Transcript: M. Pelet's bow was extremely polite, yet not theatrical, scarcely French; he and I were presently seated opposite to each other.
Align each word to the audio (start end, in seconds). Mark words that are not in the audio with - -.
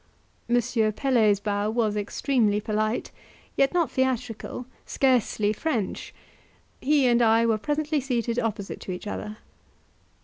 M. 0.49 0.59
Pelet's 0.93 1.39
bow 1.39 1.69
was 1.69 1.95
extremely 1.95 2.59
polite, 2.59 3.11
yet 3.55 3.71
not 3.71 3.91
theatrical, 3.91 4.65
scarcely 4.83 5.53
French; 5.53 6.11
he 6.81 7.05
and 7.05 7.21
I 7.21 7.45
were 7.45 7.59
presently 7.59 7.99
seated 8.01 8.39
opposite 8.39 8.79
to 8.79 8.91
each 8.91 9.05
other. 9.05 9.37